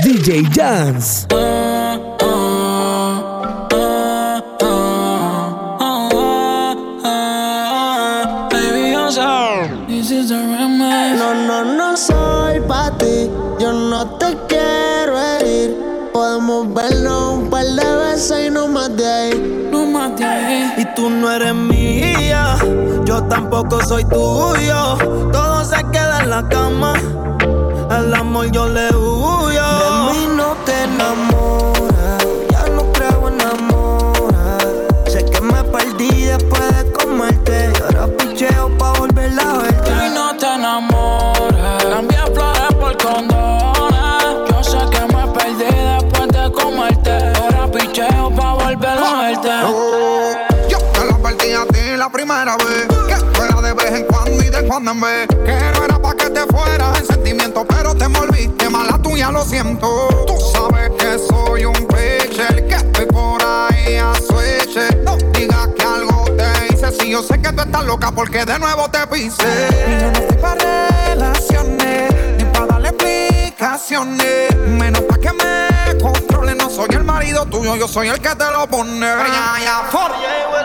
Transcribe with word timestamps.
DJ 0.00 0.48
Dance. 0.56 1.26
No, 11.18 11.34
no, 11.34 11.64
no 11.64 11.96
soy 11.96 12.60
pa' 12.66 12.90
ti, 12.96 13.30
yo 13.60 13.72
no 13.72 14.16
te 14.16 14.34
quiero 14.48 15.18
herir. 15.20 15.76
Podemos 16.12 16.72
vernos 16.72 17.34
un 17.34 17.50
par 17.50 17.66
de 17.66 17.96
veces 17.96 18.46
y 18.46 18.50
no 18.50 18.68
más 18.68 18.96
de 18.96 19.06
ahí. 19.06 19.68
No 19.70 19.84
más 19.86 20.16
de 20.16 20.24
ahí. 20.24 20.72
Y 20.78 20.84
tú 20.94 21.10
no 21.10 21.30
eres 21.30 21.54
mía, 21.54 22.56
yo 23.04 23.22
tampoco 23.24 23.84
soy 23.84 24.04
tuyo. 24.04 24.96
Todo 25.30 25.64
se 25.64 25.84
queda 25.92 26.22
en 26.22 26.30
la 26.30 26.48
cama, 26.48 26.94
al 27.90 28.14
amor 28.14 28.50
yo 28.50 28.66
le 28.68 28.88
huyo. 28.88 29.11
Primera 52.12 52.56
vez. 52.58 52.86
Que 53.08 53.16
fuera 53.34 53.60
de 53.60 53.72
vez 53.72 53.92
en 53.92 54.04
cuando 54.04 54.42
y 54.42 54.48
de 54.48 54.62
cuando 54.66 54.90
en 54.92 55.00
vez. 55.00 55.26
Que 55.28 55.72
no 55.74 55.84
era 55.84 55.98
pa' 55.98 56.14
que 56.14 56.30
te 56.30 56.46
fueras 56.46 57.00
en 57.00 57.06
sentimiento, 57.06 57.64
pero 57.66 57.94
te 57.94 58.04
envolviste 58.04 58.68
mala 58.68 58.98
tuya, 58.98 59.30
lo 59.30 59.42
siento. 59.44 60.08
Tú 60.26 60.36
sabes 60.52 60.90
que 60.98 61.18
soy 61.18 61.64
un 61.64 61.86
pitcher, 61.86 62.68
que 62.68 62.74
estoy 62.74 63.06
por 63.06 63.42
ahí 63.42 63.96
a 63.96 64.12
switch. 64.14 64.76
No 65.04 65.16
digas 65.32 65.68
que 65.76 65.84
algo 65.84 66.24
te 66.36 66.74
hice, 66.74 66.92
si 67.00 67.10
yo 67.10 67.22
sé 67.22 67.40
que 67.40 67.52
tú 67.52 67.62
estás 67.62 67.84
loca 67.84 68.12
porque 68.12 68.44
de 68.44 68.58
nuevo 68.58 68.88
te 68.90 69.06
pisé. 69.06 69.68
Y 69.88 70.00
yo 70.00 70.12
no 70.12 70.18
estoy 70.18 70.36
pa' 70.36 70.54
relaciones, 70.54 72.12
ni 72.38 72.44
pa' 72.44 72.66
darle 72.66 72.88
explicaciones. 72.90 74.56
Menos 74.68 75.02
pa' 75.02 75.18
que 75.18 75.32
me 75.32 75.71
no 76.32 76.70
soy 76.70 76.88
el 76.92 77.04
marido 77.04 77.44
tuyo, 77.46 77.76
yo 77.76 77.88
soy 77.88 78.08
el 78.08 78.20
que 78.20 78.34
te 78.34 78.50
lo 78.50 78.66
pone. 78.66 79.06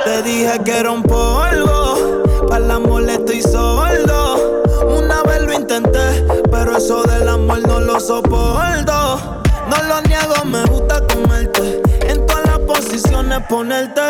Te 0.03 0.23
dije 0.23 0.59
que 0.63 0.79
era 0.79 0.91
un 0.91 1.03
polvo, 1.03 2.23
para 2.47 2.63
el 2.65 2.71
amor 2.71 3.03
le 3.03 3.13
estoy 3.13 3.41
sordo. 3.41 4.63
Una 4.87 5.23
vez 5.23 5.41
lo 5.41 5.53
intenté, 5.53 6.25
pero 6.51 6.77
eso 6.77 7.03
del 7.03 7.27
amor 7.27 7.59
no 7.67 7.79
lo 7.79 7.99
soporto. 7.99 9.41
No 9.69 9.83
lo 9.83 10.01
niego, 10.01 10.45
me 10.45 10.63
gusta 10.65 11.01
comerte. 11.07 11.81
En 12.07 12.25
todas 12.25 12.45
las 12.45 12.59
posiciones 12.59 13.39
ponerte. 13.49 14.01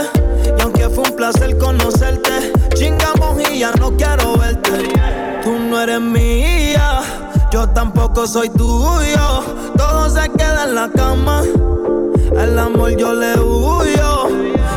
Y 0.58 0.62
aunque 0.62 0.90
fue 0.90 1.04
un 1.04 1.16
placer 1.16 1.58
conocerte, 1.58 2.54
chingamos 2.76 3.42
y 3.50 3.60
ya 3.60 3.72
no 3.74 3.96
quiero 3.98 4.38
verte. 4.38 4.90
Tú 5.44 5.58
no 5.58 5.82
eres 5.82 6.02
mía, 6.02 7.02
yo 7.52 7.68
tampoco 7.70 8.28
soy 8.28 8.50
tuyo. 8.50 9.44
Todo 9.78 9.97
se 10.10 10.30
queda 10.30 10.64
en 10.64 10.76
la 10.76 10.90
cama. 10.90 11.44
Al 12.38 12.60
amor 12.60 12.96
yo 12.98 13.14
le 13.14 13.40
huyo. 13.40 14.30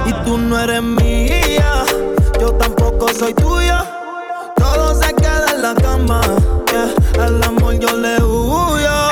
Y 0.06 0.12
tú 0.24 0.38
no 0.38 0.58
eres 0.58 0.82
mía, 0.82 1.84
yo 2.40 2.52
tampoco 2.54 3.08
soy 3.12 3.34
tuya. 3.34 3.84
Todo 4.56 4.94
se 4.94 5.14
queda 5.14 5.46
en 5.54 5.62
la 5.62 5.74
cama. 5.74 6.20
yeah. 6.72 7.24
Al 7.24 7.42
amor 7.42 7.78
yo 7.78 7.96
le 7.96 8.22
huyo. 8.22 9.09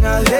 Copia 0.00 0.39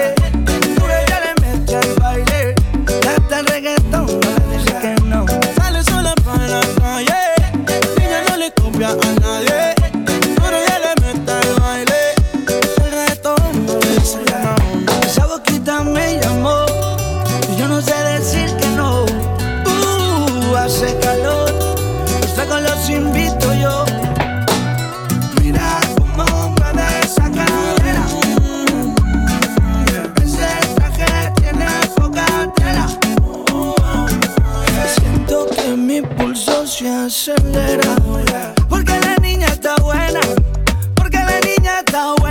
niña 41.91 42.07
está 42.07 42.30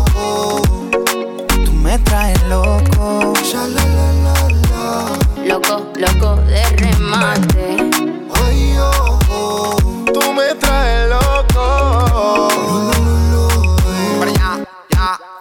Tú 1.91 1.97
me 1.97 2.03
traes 2.05 2.41
loco. 2.43 3.33
Loco, 5.45 5.91
loco 5.97 6.35
de 6.47 6.63
remate. 6.77 7.75
Ay, 8.33 8.77
oh, 8.79 9.19
oh. 9.29 9.75
Tú 10.13 10.31
me 10.31 10.55
traes 10.55 11.09
loco. 11.09 12.90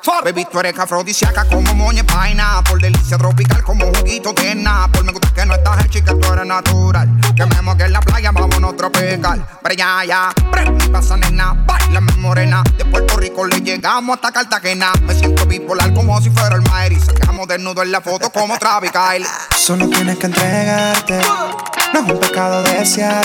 Ya. 0.03 0.21
Baby, 0.23 0.47
tú 0.51 0.61
eres 0.61 0.79
afrodisíaca 0.79 1.45
como 1.45 1.75
moña 1.75 2.05
paina. 2.05 2.63
Por 2.69 2.81
delicia 2.81 3.19
tropical 3.19 3.63
como 3.63 3.87
juguito 3.87 4.33
de 4.33 4.57
Por 4.93 5.05
Me 5.05 5.13
gusta 5.13 5.33
que 5.35 5.47
no 5.47 5.55
estás 5.55 5.85
hecha 5.85 5.99
y 5.99 6.03
que 6.03 6.15
tú 6.15 6.33
eres 6.33 6.47
natural. 6.47 7.09
Que 7.37 7.47
me 7.47 7.63
moque 7.63 7.85
en 7.85 7.93
la 7.93 8.01
playa, 8.01 8.31
vámonos 8.33 8.77
tropical. 8.77 9.47
Para 9.63 9.73
allá, 9.73 10.05
ya. 10.05 10.51
Pre, 10.51 10.91
pasa 10.91 11.17
nena, 11.17 11.55
bailame 11.67 12.13
morena. 12.17 12.63
De 12.77 12.85
Puerto 12.85 13.17
Rico 13.17 13.47
le 13.47 13.61
llegamos 13.61 14.17
hasta 14.17 14.33
Cartagena. 14.33 14.93
Me 15.03 15.15
siento 15.15 15.47
bipolar 15.47 15.93
como 15.95 16.21
si 16.21 16.31
fuera 16.31 16.57
el 16.57 16.63
Mayri. 16.63 16.99
Sacamos 16.99 17.49
desnudo 17.49 17.83
en 17.83 17.93
la 17.93 18.01
foto 18.01 18.31
como 18.31 18.59
Travis 18.59 18.93
Kyle. 18.93 19.27
Solo 19.57 19.89
tienes 19.89 20.19
que 20.19 20.27
entregarte. 20.27 21.21
No 21.93 22.01
es 22.01 22.11
un 22.11 22.21
pecado 22.21 22.63
desear. 22.63 23.25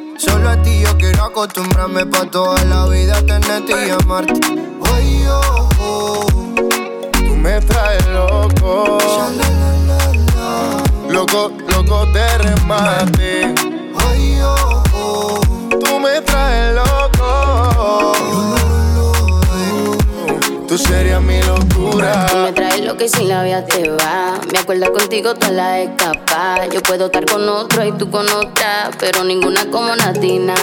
Solo 0.21 0.51
a 0.51 0.55
ti 0.61 0.81
yo 0.81 0.95
quiero 0.97 1.23
acostumbrarme 1.23 2.05
pa' 2.05 2.25
toda 2.29 2.63
la 2.65 2.85
vida 2.85 3.19
tenerte 3.25 3.73
y 3.87 3.89
amarte. 3.89 4.39
Ay, 4.93 5.25
oh, 5.27 5.69
oh. 5.79 6.25
Tú 7.11 7.35
me 7.35 7.59
traes 7.61 8.07
loco. 8.09 8.99
Loco, 11.09 11.51
loco 11.69 12.05
de 12.13 12.37
remate. 12.37 13.55
Ay, 13.97 14.39
oh, 14.43 14.83
oh. 14.93 15.39
Tú 15.79 15.99
me 15.99 16.21
traes 16.21 16.75
loco. 16.75 18.60
Tú 20.71 20.77
serías 20.77 21.21
mi 21.21 21.37
locura. 21.41 22.27
Tú 22.27 22.37
me 22.37 22.53
traes 22.53 22.79
lo 22.85 22.95
que 22.95 23.09
sin 23.09 23.27
la 23.27 23.43
vida 23.43 23.65
te 23.65 23.89
va. 23.89 24.39
Me 24.53 24.59
acuerdo 24.59 24.89
contigo 24.93 25.35
toda 25.35 25.51
la 25.51 25.81
escapa. 25.81 26.65
Yo 26.73 26.81
puedo 26.81 27.07
estar 27.07 27.25
con 27.25 27.49
otro 27.49 27.83
y 27.83 27.91
tú 27.91 28.09
con 28.09 28.25
otra, 28.29 28.89
pero 28.97 29.25
ninguna 29.25 29.65
como 29.69 29.93
Natina. 29.97 30.55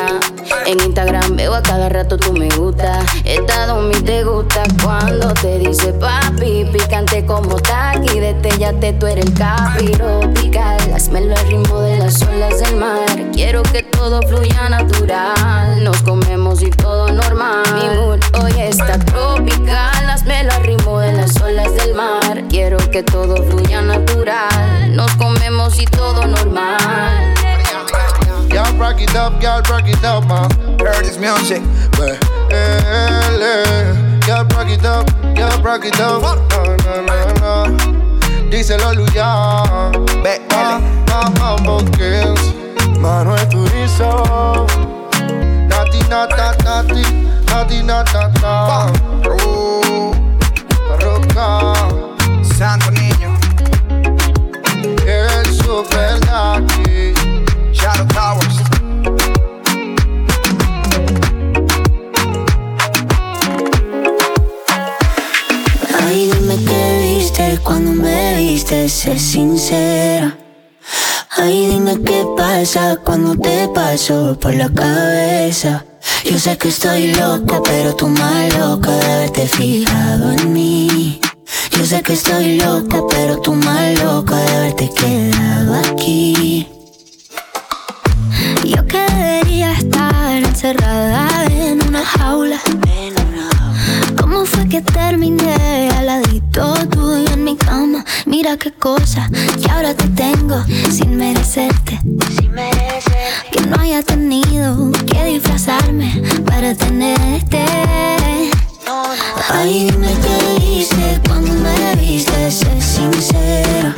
En 0.64 0.80
Instagram 0.80 1.36
veo 1.36 1.54
a 1.54 1.60
cada 1.60 1.90
rato 1.90 2.16
tú 2.16 2.32
me 2.32 2.48
gusta. 2.56 3.04
Esta 3.26 3.74
mi 3.74 4.00
te 4.00 4.24
gusta 4.24 4.62
cuando 4.82 5.34
te 5.34 5.58
dice 5.58 5.92
papi. 5.92 6.64
Picante 6.72 7.26
como 7.26 7.56
taqui, 7.56 8.18
destellate, 8.18 8.94
tú 8.94 9.08
eres 9.08 9.26
el 9.26 9.34
capiro. 9.34 10.20
Pical, 10.32 10.94
hazmelo 10.94 11.36
al 11.36 11.46
ritmo 11.48 11.80
de 11.80 11.98
las 11.98 12.22
olas 12.22 12.58
del 12.60 12.76
mar. 12.76 13.06
Quiero 13.34 13.62
que 13.62 13.82
todo 13.82 14.22
fluya 14.22 14.70
natural. 14.70 15.84
Nos 15.84 16.00
comemos 16.00 16.62
y 16.62 16.70
todo 16.70 17.12
normal. 17.12 17.62
Mi 17.74 17.94
mood 17.94 18.20
hoy 18.42 18.58
está 18.58 18.98
tropical. 18.98 19.97
Hazmelo 20.18 20.52
al 20.52 20.64
ritmo 20.64 20.98
de 20.98 21.12
las 21.12 21.40
olas 21.40 21.72
del 21.76 21.94
mar. 21.94 22.42
Quiero 22.50 22.76
que 22.90 23.04
todo 23.04 23.36
fluya 23.36 23.82
natural. 23.82 24.96
Nos 24.96 25.12
comemos 25.12 25.78
y 25.78 25.84
todo 25.84 26.26
normal. 26.26 27.34
Y'all 28.50 28.76
rock 28.80 29.00
it 29.00 29.14
up, 29.14 29.40
y'all 29.40 29.62
rock 29.70 29.86
it 29.86 30.04
up, 30.04 30.24
ma. 30.26 30.48
Hear 30.80 31.04
this 31.04 31.18
music. 31.18 31.62
Y'all 34.26 34.44
rock 34.56 34.68
it 34.68 34.84
up, 34.84 35.08
y'all 35.36 35.62
rock 35.62 35.84
it 35.84 36.00
up. 36.00 36.20
No, 36.20 36.64
no, 36.64 37.06
no, 37.06 37.66
no. 37.68 38.50
Díselo, 38.50 38.94
Luya. 38.94 39.62
Ve, 40.24 40.40
Ma, 40.50 40.80
ma, 41.06 41.30
Mambo 41.38 41.78
Kings. 41.92 42.54
Manuel 42.98 43.48
Turizo. 43.48 44.66
Nati, 45.68 46.00
nata, 46.10 46.56
nati. 46.64 47.02
Nati, 47.46 47.82
nata, 47.84 48.32
nata. 48.42 49.57
Santo 51.38 52.90
niño. 52.90 53.38
El 55.06 55.46
super. 55.54 56.18
Shadow 57.72 58.06
Towers. 58.08 58.56
Ay, 66.00 66.30
dime 66.32 66.56
qué 66.66 67.00
viste 67.02 67.58
cuando 67.62 67.92
me 67.92 68.36
viste, 68.38 68.88
sé 68.88 69.16
sincera. 69.16 70.36
Ay, 71.36 71.68
dime 71.68 72.02
qué 72.02 72.26
pasa 72.36 72.96
cuando 73.04 73.36
te 73.36 73.68
paso 73.68 74.36
por 74.40 74.54
la 74.54 74.68
cabeza. 74.68 75.84
Yo 76.24 76.36
sé 76.36 76.58
que 76.58 76.68
estoy 76.68 77.14
loca, 77.14 77.60
pero 77.62 77.94
tú 77.94 78.08
más 78.08 78.52
loca 78.58 78.90
de 78.90 79.12
haberte 79.12 79.46
fijado 79.46 80.32
en 80.32 80.52
mí. 80.52 81.20
Yo 81.78 81.86
sé 81.86 82.02
que 82.02 82.14
estoy 82.14 82.58
loca, 82.58 83.00
pero 83.08 83.40
tú 83.40 83.54
más 83.54 83.96
loca 84.02 84.34
de 84.34 84.56
haberte 84.56 84.90
quedado 84.96 85.74
aquí. 85.76 86.66
Yo 88.64 88.84
que 88.84 88.98
debería 88.98 89.74
estar 89.74 90.42
encerrada 90.42 91.44
en 91.46 91.80
una 91.86 92.04
jaula. 92.04 92.58
¿Cómo 94.20 94.44
fue 94.44 94.68
que 94.68 94.80
terminé 94.80 95.88
al 95.96 96.06
ladito 96.06 96.74
tuyo 96.88 97.32
en 97.32 97.44
mi 97.44 97.56
cama? 97.56 98.04
Mira 98.26 98.56
qué 98.56 98.72
cosa 98.72 99.30
que 99.62 99.70
ahora 99.70 99.94
te 99.94 100.08
tengo 100.08 100.64
sin 100.90 101.16
merecerte. 101.16 102.00
Que 103.52 103.60
no 103.60 103.80
haya 103.80 104.02
tenido 104.02 104.90
que 105.06 105.24
disfrazarme 105.26 106.22
para 106.44 106.74
tenerte. 106.74 107.64
Ay, 109.50 109.90
dime 109.90 110.14
qué 110.22 110.64
hice 110.64 111.20
cuando 111.26 111.52
me 111.52 111.94
viste, 111.96 112.50
sé 112.50 112.80
sincera. 112.80 113.94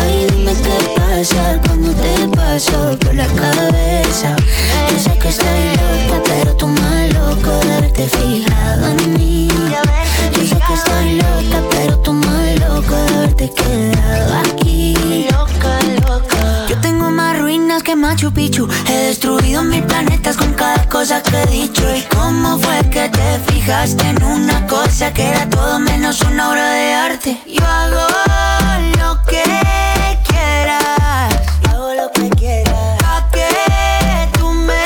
Ay, 0.00 0.26
dime 0.30 0.52
qué 0.54 0.94
pasa 0.96 1.60
cuando 1.66 1.92
te 1.92 2.28
paso 2.28 2.96
por 3.00 3.14
la 3.14 3.26
cabeza. 3.26 4.34
Yo 4.90 4.98
sé 4.98 5.18
que 5.18 5.28
estoy 5.28 5.64
loca, 5.76 6.22
pero 6.24 6.56
tú 6.56 6.68
más 6.68 7.12
loco 7.12 7.50
de 7.64 7.72
haberte 7.74 8.08
fijado 8.08 8.86
en 8.88 9.14
mí. 9.14 9.48
Yo 9.48 10.46
sé 10.46 10.58
que 10.66 10.74
estoy 10.74 11.14
loca, 11.16 11.62
pero 11.70 11.98
tú 11.98 12.12
más 12.12 12.60
loco 12.60 12.94
de 12.94 13.14
haberte 13.14 13.50
quedado 13.50 14.38
aquí. 14.38 15.26
Loca, 15.30 15.78
loca. 16.08 16.66
Yo 16.68 16.78
tengo 16.80 17.10
más 17.10 17.38
ruinas 17.38 17.82
que 17.82 17.94
Machu 17.94 18.32
Picchu. 18.32 18.68
He 18.88 19.08
destruido 19.08 19.62
mil 19.62 19.82
planetas 19.84 20.36
con 20.36 20.52
cada 20.54 20.88
cosa 20.88 21.22
que 21.22 21.42
he 21.42 21.46
dicho. 21.46 21.82
¿Y 21.94 22.02
cómo 22.14 22.58
fue 22.58 22.90
que 22.90 23.08
te 23.08 23.51
fijaste 23.64 24.04
en 24.08 24.22
una 24.24 24.66
cosa 24.66 25.12
que 25.12 25.28
era 25.28 25.48
todo 25.48 25.78
menos 25.78 26.20
una 26.22 26.50
obra 26.50 26.70
de 26.72 26.94
arte? 26.94 27.38
Yo 27.46 27.64
hago 27.64 28.06
lo 28.98 29.22
que 29.22 29.44
quieras. 30.26 31.28
Hago 31.70 31.94
lo 31.94 32.10
que 32.10 32.28
quieras. 32.30 32.98
Pa' 33.00 33.28
que 33.30 33.48
tú 34.36 34.50
me 34.50 34.82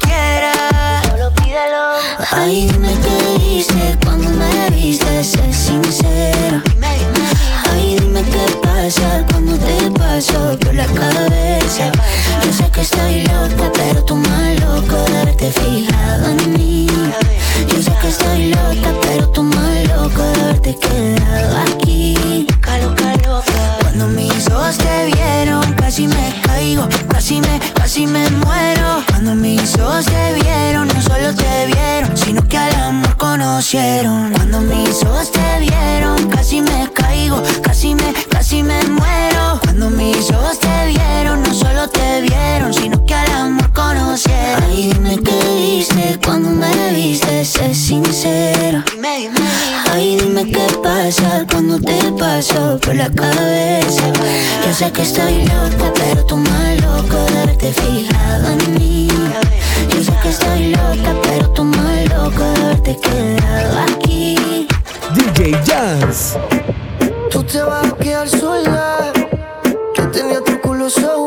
quieras. 0.00 1.06
Solo 1.08 1.32
pídelo. 1.36 1.84
Ay, 2.32 2.68
dime 2.70 2.92
qué 3.02 3.44
hice 3.44 3.96
cuando 4.04 4.28
me 4.28 4.70
viste, 4.70 5.24
sé 5.24 5.52
sincera. 5.52 6.62
Ay, 7.70 7.96
dime 7.98 8.22
qué 8.22 8.46
pasa 8.62 9.24
cuando 9.30 9.56
te 9.56 9.90
paso 9.98 10.58
por 10.58 10.74
la 10.74 10.86
cabeza. 10.86 11.90
Yo 12.44 12.52
sé 12.52 12.70
que 12.70 12.82
estoy 12.82 13.22
loca, 13.22 13.72
pero 13.72 14.04
tú 14.04 14.16
más 14.16 14.60
loco 14.60 14.96
de 15.10 15.18
haberte 15.18 15.50
fijado 15.50 16.26
en 16.28 16.52
mí. 16.52 16.65
Cuando 33.68 34.60
mis 34.60 35.02
ojos 35.02 35.32
te 35.32 35.58
vieron, 35.58 36.28
casi 36.30 36.62
me 36.62 36.88
caigo, 36.94 37.42
casi 37.64 37.96
me, 37.96 38.14
casi 38.30 38.62
me 38.62 38.80
muero. 38.84 39.58
Cuando 39.60 39.90
mis 39.90 40.30
ojos 40.30 40.60
te 40.60 40.86
vieron, 40.86 41.42
no 41.42 41.52
solo 41.52 41.88
te 41.88 42.20
vieron, 42.20 42.72
sino 42.72 42.95
dime 44.76 45.16
qué 45.22 45.38
viste 45.56 46.18
cuando 46.24 46.50
me 46.50 46.92
viste, 46.92 47.44
sé 47.44 47.74
sincero. 47.74 48.82
Ay, 49.92 50.16
dime 50.20 50.44
qué 50.44 50.66
pasa 50.82 51.46
cuando 51.50 51.80
te 51.80 52.12
paso 52.18 52.78
por 52.80 52.94
la 52.94 53.10
cabeza. 53.10 54.12
Yo 54.66 54.74
sé 54.74 54.92
que 54.92 55.02
estoy 55.02 55.44
loca, 55.44 55.92
pero 55.94 56.24
tú 56.26 56.36
más 56.36 56.80
loco 56.82 57.16
de 57.16 57.38
haberte 57.38 57.72
fijado 57.72 58.48
en 58.50 58.74
mí. 58.74 59.08
Yo 59.90 60.04
sé 60.04 60.12
que 60.22 60.28
estoy 60.28 60.68
loca, 60.70 61.14
pero 61.22 61.50
tú 61.50 61.64
más 61.64 62.08
loco 62.10 62.44
de 62.44 62.60
haberte 62.64 62.98
quedado 63.00 63.78
aquí. 63.80 64.68
DJ 65.14 65.58
Jazz. 65.64 66.36
Tú 67.30 67.42
te 67.42 67.62
vas 67.62 67.86
a 67.86 67.96
quedar 67.96 68.28
sola. 68.28 69.12
Yo 69.96 70.10
tenía 70.10 70.40
tu 70.44 70.60
culo 70.60 70.90
so. 70.90 71.26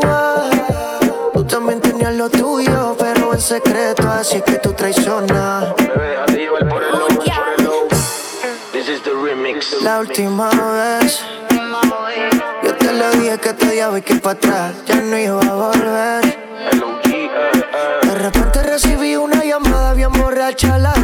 secreto, 3.50 4.08
así 4.08 4.40
que 4.42 4.60
tú 4.60 4.74
traicionas. 4.74 5.74
La 9.82 10.00
última 10.00 10.50
vez. 10.50 11.26
Yo 12.64 12.76
te 12.76 12.94
lo 12.94 13.10
dije 13.12 13.40
que 13.40 13.54
te 13.54 13.68
odiaba 13.70 13.98
y 13.98 14.02
que 14.04 14.16
para 14.16 14.38
atrás 14.38 14.76
ya 14.86 15.02
no 15.02 15.18
iba 15.18 15.42
a 15.42 15.54
volver. 15.56 16.40
De 18.04 18.16
repente 18.16 18.62
recibí 18.62 19.16
una 19.16 19.44
llamada 19.44 19.96
bien 19.96 20.12
borracha 20.12 20.76
a 20.76 20.78
las. 20.78 21.00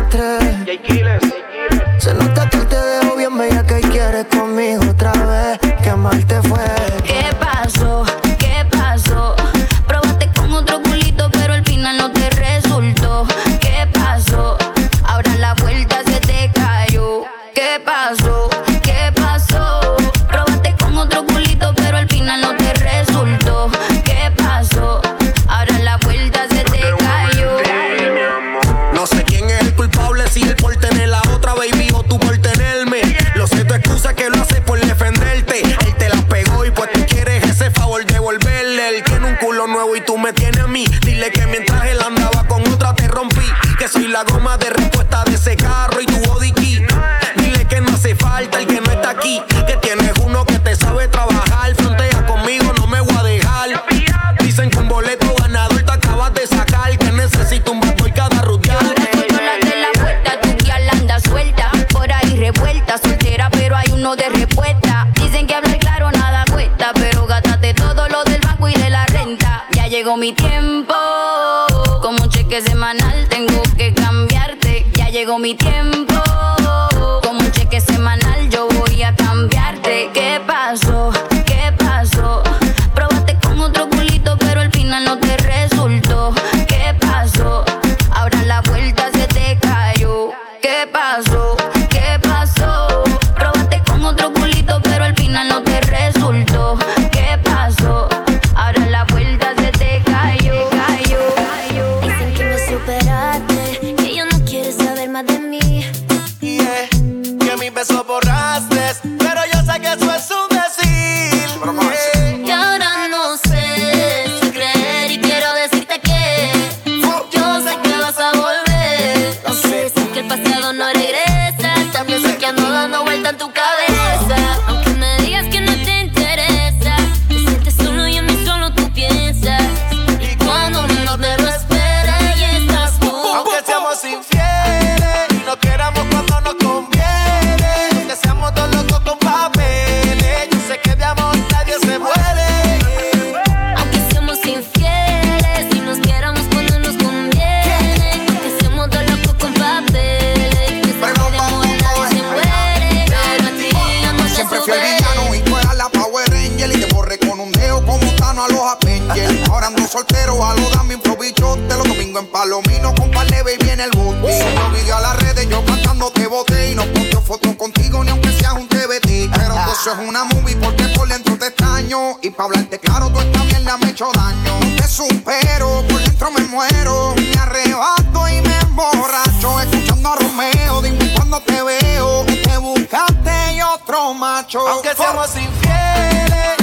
porque 170.62 170.86
por 170.96 171.08
dentro 171.10 171.38
te 171.38 171.48
extraño. 171.48 172.18
Y 172.22 172.30
pa' 172.30 172.46
hablarte 172.46 172.80
claro, 172.80 173.10
tú 173.10 173.20
esta 173.20 173.44
mierda 173.44 173.78
me 173.78 173.90
hecho 173.90 174.10
daño. 174.14 174.60
No 174.60 174.76
te 174.76 174.88
supero, 174.88 175.84
por 175.90 176.02
dentro 176.02 176.32
me 176.32 176.42
muero. 176.42 177.14
Me 177.16 177.34
arrebato 177.34 178.28
y 178.30 178.42
me 178.42 178.58
emborracho. 178.60 179.60
Escuchando 179.62 180.14
a 180.14 180.16
Romeo, 180.16 180.82
dime 180.82 181.14
cuando 181.16 181.42
te 181.42 181.62
veo. 181.62 182.26
Te 182.26 182.58
buscaste 182.58 183.56
y 183.56 183.62
otro 183.62 184.14
macho. 184.14 184.66
Aunque 184.68 184.96
seamos 184.96 185.30
infieles. 185.36 186.55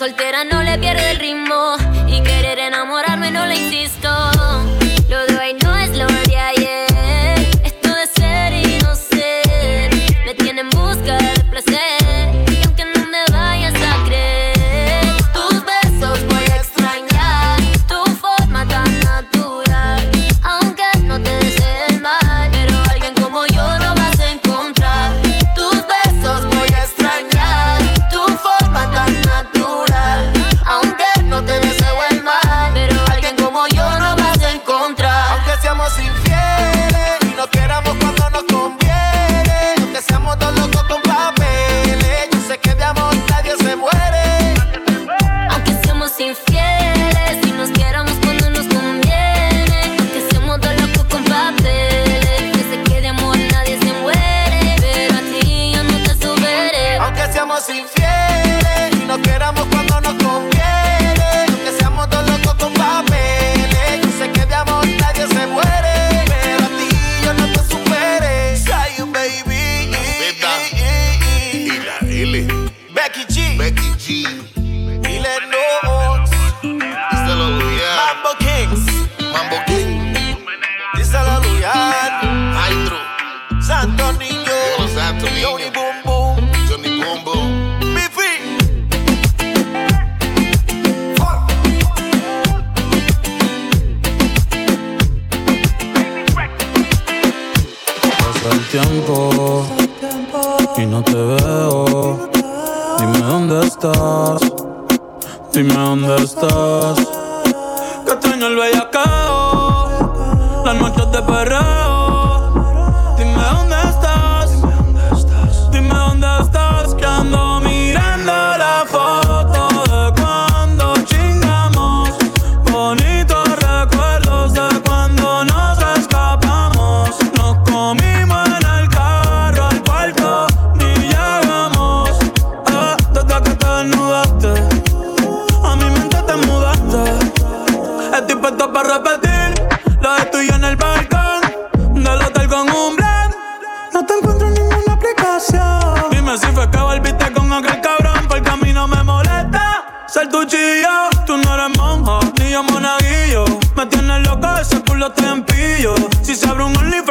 soltera 0.00 0.44
no 0.44 0.62
le 0.62 0.78
pierde 0.78 1.10
el 1.10 1.18
ritmo. 1.18 1.76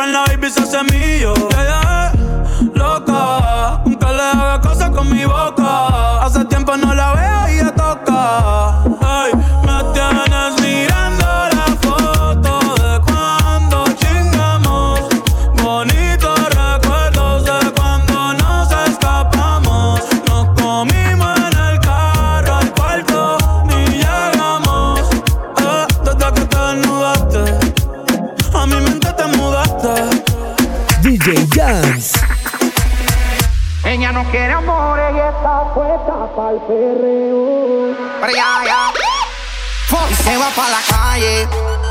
en 0.10 0.13
la 0.13 0.24
baby 0.26 0.50
se 0.50 0.62
hace 0.62 0.84
mío 0.86 1.34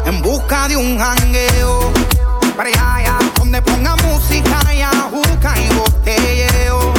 en 0.09 0.23
busca 0.23 0.69
de 0.69 0.77
un 0.77 0.99
jangueo. 0.99 1.93
Para 2.57 3.19
donde 3.39 3.61
ponga 3.63 3.95
música, 3.97 4.73
ya 4.73 4.91
busca 5.13 5.55
y 5.59 5.69
botelleo. 5.75 6.95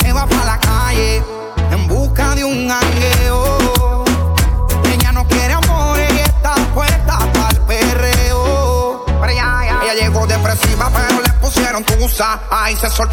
Se 0.00 0.12
va 0.12 0.26
para 0.26 0.44
la 0.44 0.58
calle 0.60 1.22
en 1.70 1.88
busca 1.88 2.34
de 2.34 2.44
un 2.44 2.68
jangueo. 2.68 4.04
Ella 4.92 5.12
no 5.12 5.26
quiere 5.26 5.54
amor 5.54 5.98
y 5.98 6.20
está 6.20 6.54
puesta 6.74 7.18
para 7.32 7.48
el 7.50 7.60
perreo. 7.62 9.04
Ella 9.30 9.94
llegó 9.98 10.26
depresiva, 10.26 10.90
pero 10.94 11.22
le 11.22 11.32
pusieron 11.40 11.82
tusa. 11.84 12.40
Ahí 12.50 12.76
se 12.76 12.90
soltó 12.90 13.11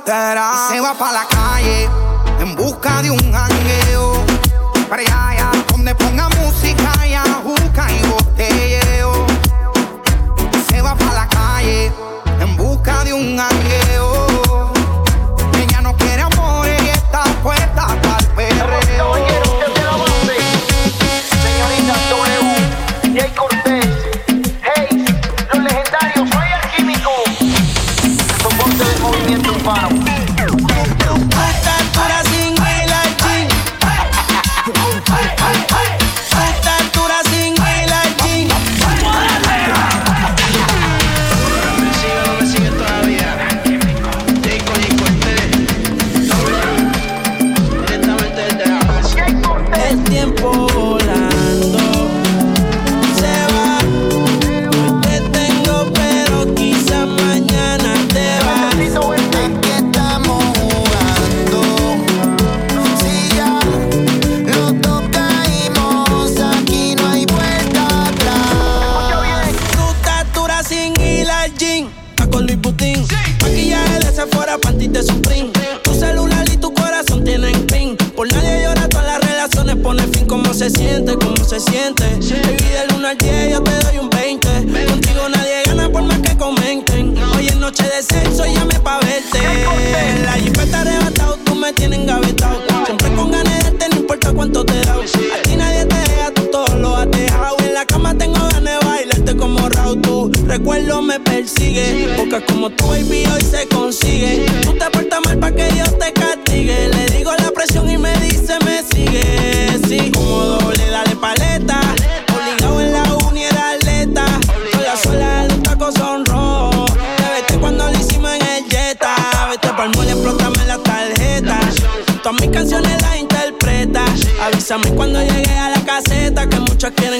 soltera 0.00 0.52
y 0.68 0.74
se 0.74 0.80
va 0.80 0.94
para 0.94 1.12
la 1.12 1.26
calle 1.26 1.88
en 2.40 2.54
busca 2.54 3.02
de 3.02 3.10
un 3.10 3.32
jangueo. 3.32 4.24
Para 4.88 5.02
allá, 5.02 5.50
donde 5.70 5.94
ponga 5.94 6.28
música 6.30 6.92
y 7.06 7.14
busca 7.44 7.86
y 7.92 8.06
botelleo. 8.08 9.26
Y 10.52 10.72
se 10.72 10.82
va 10.82 10.94
para 10.96 11.12
la 11.12 11.28
calle 11.28 11.92
en 12.40 12.56
busca 12.56 13.04
de 13.04 13.12
un 13.12 13.36
jangueo. 13.38 13.69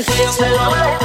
and 0.08 0.38
takes. 0.38 0.99